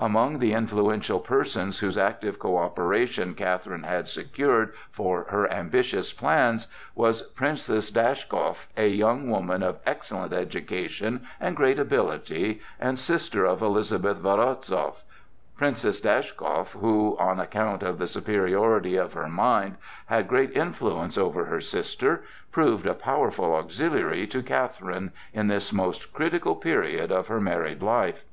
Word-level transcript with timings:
Among 0.00 0.40
the 0.40 0.52
influential 0.52 1.20
persons 1.20 1.78
whose 1.78 1.96
active 1.96 2.40
coöperation 2.40 3.36
Catherine 3.36 3.84
had 3.84 4.08
secured 4.08 4.72
for 4.90 5.26
her 5.30 5.48
ambitious 5.48 6.12
plans 6.12 6.66
was 6.96 7.22
Princess 7.22 7.92
Dashkow, 7.92 8.66
a 8.76 8.88
young 8.88 9.30
woman 9.30 9.62
of 9.62 9.78
excellent 9.86 10.32
education 10.32 11.24
and 11.38 11.54
great 11.54 11.78
ability, 11.78 12.60
and 12.80 12.98
sister 12.98 13.44
of 13.44 13.62
Elizabeth 13.62 14.20
Woronzow. 14.20 14.96
Princess 15.56 16.00
Dashkow, 16.00 16.64
who, 16.80 17.16
on 17.20 17.38
account 17.38 17.84
of 17.84 17.98
the 17.98 18.08
superiority 18.08 18.96
of 18.96 19.12
her 19.12 19.28
mind 19.28 19.76
had 20.06 20.26
great 20.26 20.50
influence 20.56 21.16
over 21.16 21.44
her 21.44 21.60
sister, 21.60 22.24
proved 22.50 22.86
a 22.88 22.94
powerful 22.94 23.54
auxiliary 23.54 24.26
to 24.26 24.42
Catherine 24.42 25.12
in 25.32 25.46
this 25.46 25.72
most 25.72 26.12
critical 26.12 26.56
period 26.56 27.12
of 27.12 27.28
her 27.28 27.40
married 27.40 27.82
life. 27.84 28.24